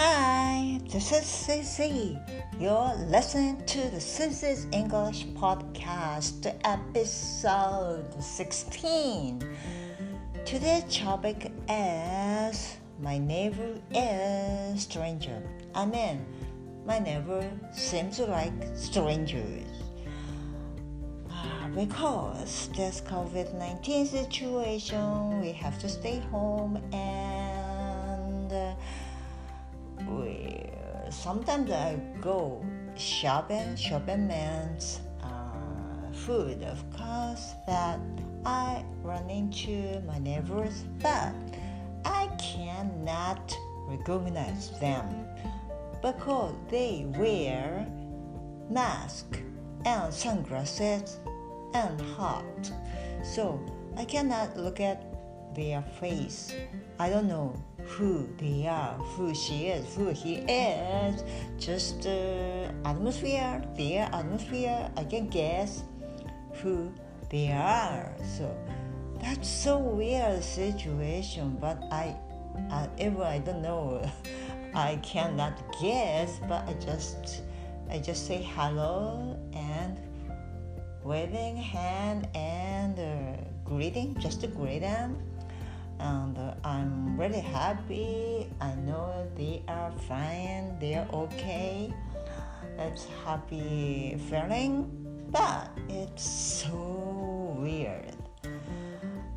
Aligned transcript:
Hi, 0.00 0.78
this 0.92 1.10
is 1.10 1.24
CC. 1.24 2.22
You're 2.60 2.94
listening 3.08 3.66
to 3.66 3.78
the 3.90 3.96
CC's 3.96 4.68
English 4.70 5.26
Podcast, 5.34 6.54
episode 6.62 8.22
16. 8.22 9.42
Today's 10.44 10.84
topic 10.96 11.50
is 11.68 12.76
My 13.00 13.18
neighbor 13.18 13.74
is 13.90 14.82
stranger. 14.82 15.42
I 15.74 15.84
mean, 15.84 16.24
my 16.86 17.00
neighbor 17.00 17.50
seems 17.72 18.20
like 18.20 18.52
strangers. 18.76 19.66
Because 21.74 22.70
this 22.76 23.00
COVID 23.00 23.52
19 23.52 24.06
situation, 24.06 25.40
we 25.40 25.50
have 25.50 25.76
to 25.80 25.88
stay 25.88 26.20
home 26.30 26.76
and 26.92 27.47
sometimes 31.18 31.70
I 31.70 31.98
go 32.20 32.64
shopping. 32.96 33.74
Shopping 33.76 34.28
means 34.28 35.00
uh, 35.22 36.12
food, 36.12 36.62
of 36.62 36.78
course, 36.96 37.54
that 37.66 37.98
I 38.44 38.84
run 39.02 39.28
into 39.28 40.00
my 40.06 40.18
neighbors, 40.18 40.84
but 41.02 41.34
I 42.04 42.28
cannot 42.38 43.56
recognize 43.88 44.70
them 44.78 45.26
because 46.02 46.54
they 46.70 47.06
wear 47.16 47.86
mask 48.70 49.40
and 49.84 50.14
sunglasses 50.14 51.18
and 51.74 52.00
hat. 52.16 52.72
So 53.24 53.60
I 53.96 54.04
cannot 54.04 54.56
look 54.56 54.78
at 54.78 55.07
their 55.58 55.82
face. 56.00 56.54
I 56.98 57.10
don't 57.10 57.26
know 57.26 57.52
who 57.82 58.28
they 58.38 58.66
are, 58.66 58.94
who 58.94 59.34
she 59.34 59.66
is, 59.66 59.94
who 59.94 60.10
he 60.10 60.36
is. 60.46 61.24
Just 61.58 62.06
uh, 62.06 62.70
atmosphere, 62.84 63.62
their 63.76 64.08
atmosphere. 64.12 64.88
I 64.96 65.04
can 65.04 65.28
guess 65.28 65.82
who 66.62 66.92
they 67.28 67.50
are. 67.50 68.14
So 68.38 68.56
that's 69.20 69.48
so 69.48 69.78
weird 69.78 70.44
situation. 70.44 71.58
But 71.60 71.82
I, 71.90 72.16
I 72.70 72.88
even 72.98 73.20
I 73.22 73.38
don't 73.38 73.62
know. 73.62 74.08
I 74.74 74.96
cannot 75.02 75.58
guess. 75.80 76.38
But 76.48 76.68
I 76.68 76.74
just, 76.74 77.42
I 77.90 77.98
just 77.98 78.26
say 78.28 78.46
hello 78.54 79.36
and 79.52 79.98
waving 81.02 81.56
hand 81.56 82.28
and 82.34 82.98
uh, 82.98 83.42
greeting, 83.64 84.14
just 84.20 84.40
to 84.42 84.46
greet 84.46 84.80
them 84.80 85.16
and 86.00 86.38
I'm 86.64 87.18
really 87.18 87.40
happy. 87.40 88.50
I 88.60 88.74
know 88.74 89.28
they 89.36 89.62
are 89.68 89.92
fine, 90.08 90.78
they're 90.80 91.08
okay. 91.12 91.92
It's 92.78 93.06
happy 93.24 94.16
feeling, 94.30 94.90
but 95.30 95.70
it's 95.88 96.22
so 96.22 97.56
weird 97.58 98.16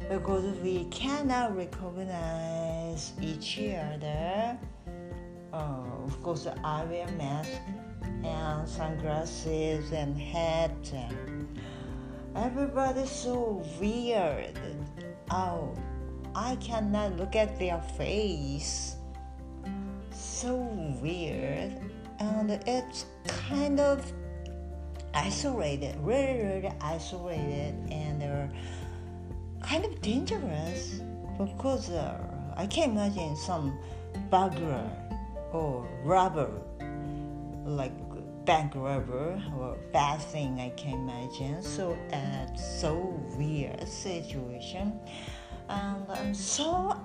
because 0.10 0.44
we 0.60 0.86
cannot 0.86 1.56
recognize 1.56 3.14
each 3.22 3.60
other. 3.60 4.58
Uh, 5.54 6.04
of 6.06 6.22
course, 6.22 6.48
I 6.64 6.84
wear 6.86 7.08
mask 7.18 7.52
and 8.24 8.68
sunglasses 8.68 9.92
and 9.92 10.18
hat. 10.18 10.72
Everybody's 12.36 13.10
so 13.10 13.64
weird. 13.80 14.58
Oh, 15.30 15.74
I 16.36 16.56
cannot 16.58 17.18
look 17.18 17.36
at 17.36 17.60
their 17.60 17.82
face. 17.98 18.96
So 20.12 20.56
weird. 21.02 21.78
And 22.20 22.52
it's 22.68 23.06
kind 23.28 23.80
of 23.80 24.12
isolated, 25.14 25.96
really, 26.00 26.44
really 26.44 26.72
isolated, 26.80 27.76
and 27.92 28.24
uh, 28.24 29.66
kind 29.66 29.84
of 29.84 30.02
dangerous 30.02 31.02
because 31.38 31.90
uh, 31.90 32.18
I 32.56 32.68
can 32.68 32.92
imagine 32.92 33.36
some 33.36 33.78
burglar 34.30 34.90
or 35.52 35.88
robber, 36.04 36.52
like 37.66 37.94
bank 38.46 38.74
robber 38.76 39.42
or 39.58 39.78
bad 39.92 40.22
thing 40.22 40.60
I 40.60 40.70
can 40.70 40.94
imagine. 40.94 41.62
So 41.62 41.98
it's 42.12 42.80
so 42.80 43.20
weird 43.38 43.88
situation 43.88 45.00
and 45.72 46.06
I'm 46.10 46.34
so 46.34 46.96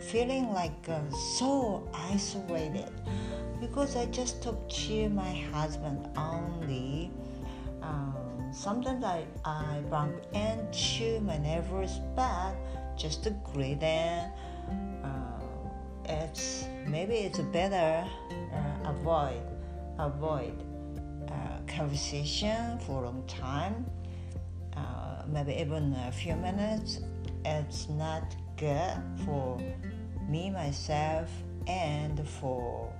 feeling 0.00 0.52
like 0.52 0.88
uh, 0.88 1.00
so 1.38 1.88
isolated 1.92 2.90
because 3.60 3.96
I 3.96 4.06
just 4.06 4.42
talk 4.42 4.68
to 4.68 5.08
my 5.10 5.34
husband 5.52 6.08
only. 6.16 7.10
Um, 7.82 8.50
sometimes 8.52 9.04
I, 9.04 9.24
I 9.44 9.82
bump 9.90 10.14
into 10.32 11.20
my 11.20 11.38
neighbor's 11.38 11.98
bed 12.16 12.56
just 12.96 13.22
to 13.24 13.30
greet 13.52 13.80
them. 13.80 14.32
Uh, 15.04 15.40
it's 16.04 16.64
maybe 16.86 17.14
it's 17.14 17.38
better 17.38 18.08
uh, 18.52 18.90
avoid 18.90 19.42
avoid 19.98 20.54
uh, 21.28 21.58
conversation 21.66 22.78
for 22.80 23.04
a 23.04 23.06
long 23.06 23.24
time. 23.26 23.86
Uh, 24.76 25.22
maybe 25.26 25.54
even 25.54 25.94
a 26.06 26.12
few 26.12 26.36
minutes 26.36 27.00
it's 27.44 27.88
not 27.88 28.36
good 28.56 28.96
for 29.24 29.58
me 30.28 30.50
myself 30.50 31.30
and 31.66 32.26
for 32.28 32.92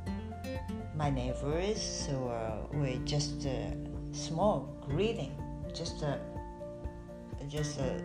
my 0.94 1.10
neighbors. 1.10 1.81
So 1.81 2.28
uh, 2.28 2.76
we 2.76 3.00
just 3.04 3.44
a 3.44 3.76
small 4.12 4.69
greeting 4.88 5.37
just 5.75 6.03
a 6.03 6.19
just 7.49 7.78
a, 7.78 8.03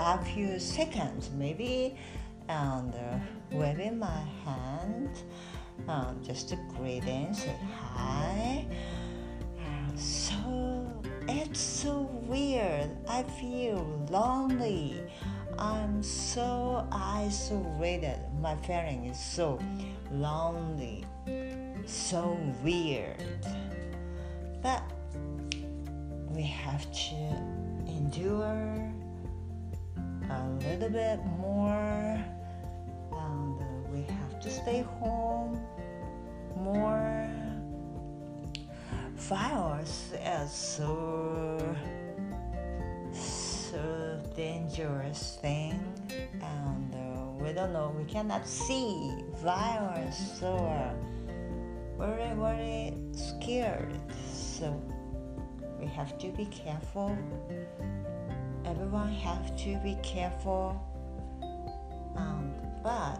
a 0.00 0.24
few 0.24 0.58
seconds 0.58 1.30
maybe 1.34 1.96
and 2.48 2.94
uh, 2.94 3.18
waving 3.52 3.98
my 3.98 4.22
hand 4.44 5.10
um, 5.88 6.20
just 6.22 6.52
a 6.52 6.56
greeting 6.76 7.32
say 7.34 7.54
hi. 7.80 8.66
Uh, 9.58 9.96
so 9.96 11.02
it's 11.28 11.60
so 11.60 12.08
weird. 12.26 12.90
I 13.08 13.22
feel 13.22 14.06
lonely 14.10 15.00
I'm 15.62 16.02
so 16.02 16.84
isolated. 16.90 18.18
My 18.40 18.56
feeling 18.66 19.04
is 19.04 19.16
so 19.16 19.60
lonely, 20.10 21.04
so 21.86 22.36
weird. 22.64 23.46
But 24.60 24.82
we 26.30 26.42
have 26.42 26.84
to 26.90 27.14
endure 27.86 28.92
a 30.30 30.48
little 30.66 30.90
bit 30.90 31.20
more, 31.38 32.24
and 33.12 33.60
uh, 33.60 33.64
we 33.92 34.02
have 34.02 34.40
to 34.40 34.50
stay 34.50 34.82
home 34.98 35.60
more. 36.56 37.30
Virus 39.14 40.10
is 40.12 40.50
so 40.50 41.41
dangerous 44.34 45.38
thing 45.40 45.78
and 46.40 46.94
uh, 46.94 47.44
we 47.44 47.52
don't 47.52 47.72
know 47.72 47.94
we 47.96 48.04
cannot 48.04 48.46
see. 48.46 49.12
Virus 49.42 50.38
so 50.38 50.54
uh, 50.54 50.94
very 51.98 52.34
very 52.34 52.94
scared. 53.12 53.92
So 54.32 54.80
we 55.80 55.86
have 55.86 56.18
to 56.18 56.28
be 56.28 56.46
careful. 56.46 57.16
Everyone 58.64 59.12
have 59.12 59.56
to 59.58 59.76
be 59.82 59.96
careful. 60.02 60.80
Um, 62.16 62.52
but 62.82 63.18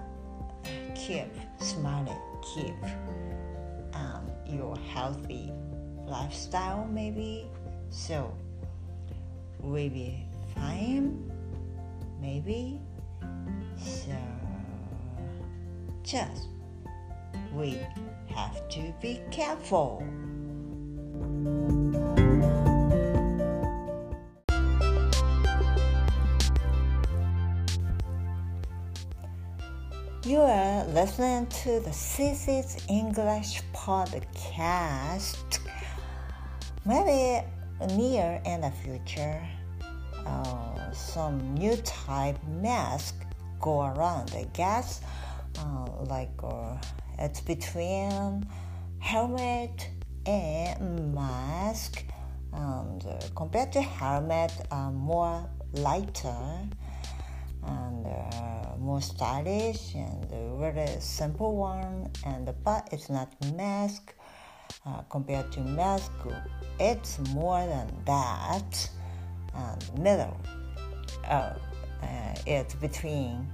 keep 0.95 1.29
smiling 1.59 2.19
keep 2.55 2.75
um, 3.95 4.27
your 4.47 4.77
healthy 4.93 5.53
lifestyle 6.07 6.87
maybe. 6.91 7.47
So 7.91 8.35
we 9.61 9.89
be 9.89 10.27
fine 10.55 11.31
maybe. 12.21 12.81
So 13.77 14.17
just 16.03 16.49
we 17.53 17.79
have 18.35 18.69
to 18.71 18.95
be 19.01 19.21
careful. 19.31 20.03
You 30.25 30.39
are 30.39 30.85
listening 30.87 31.47
to 31.47 31.81
the 31.81 31.91
CC's 31.91 32.87
English 32.89 33.61
podcast. 33.75 35.59
Maybe 36.87 37.45
near 37.97 38.41
in 38.47 38.61
the 38.61 38.71
future, 38.71 39.43
uh, 40.27 40.93
some 40.93 41.55
new 41.55 41.77
type 41.77 42.39
mask 42.61 43.15
go 43.61 43.83
around. 43.83 44.33
I 44.35 44.47
guess, 44.53 45.01
uh, 45.59 45.87
like 46.07 46.33
uh, 46.43 46.77
it's 47.19 47.41
between 47.41 48.47
helmet 48.99 49.89
and 50.27 51.15
mask 51.15 52.05
and 52.53 53.05
uh, 53.07 53.19
compared 53.35 53.73
to 53.73 53.81
helmet 53.81 54.53
uh, 54.71 54.91
more 54.91 55.49
lighter 55.73 56.69
and 57.65 58.07
uh, 58.07 58.77
more 58.79 59.01
stylish 59.01 59.95
and 59.95 60.31
very 60.59 61.01
simple 61.01 61.57
one 61.57 62.11
and 62.27 62.53
but 62.65 62.89
it's 62.93 63.09
not 63.09 63.33
mask 63.55 64.15
uh, 64.87 65.03
compared 65.11 65.51
to 65.51 65.61
mask 65.61 66.13
it's 66.79 67.19
more 67.31 67.65
than 67.67 67.89
that 68.05 68.91
middle 69.99 70.37
uh, 71.29 71.55
uh, 72.03 72.35
it's 72.47 72.75
between 72.75 73.49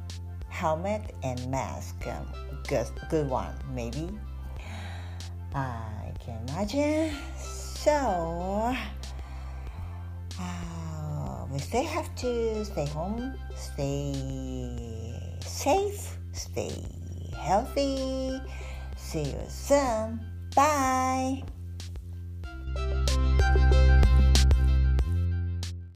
helmet 0.49 1.15
and 1.23 1.51
mask 1.51 1.95
um, 2.07 2.27
good, 2.67 2.87
good 3.11 3.29
one 3.29 3.55
maybe. 3.75 4.09
I 5.55 6.13
can 6.21 6.39
imagine. 6.49 7.15
So 7.37 8.75
uh, 10.41 11.47
we 11.51 11.59
still 11.59 11.85
have 11.85 12.15
to 12.17 12.65
stay 12.65 12.87
home 12.87 13.35
stay 13.57 15.15
safe 15.41 16.19
stay 16.33 16.73
healthy. 17.37 18.41
See 18.97 19.25
you 19.25 19.43
soon. 19.49 20.21
Bye 20.55 21.45